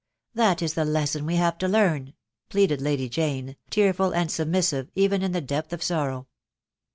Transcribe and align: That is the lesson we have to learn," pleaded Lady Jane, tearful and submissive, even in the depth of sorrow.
That 0.33 0.63
is 0.63 0.73
the 0.73 0.83
lesson 0.83 1.27
we 1.27 1.35
have 1.35 1.59
to 1.59 1.67
learn," 1.67 2.15
pleaded 2.49 2.81
Lady 2.81 3.07
Jane, 3.07 3.55
tearful 3.69 4.13
and 4.15 4.31
submissive, 4.31 4.89
even 4.95 5.21
in 5.21 5.31
the 5.31 5.41
depth 5.41 5.71
of 5.73 5.83
sorrow. 5.83 6.25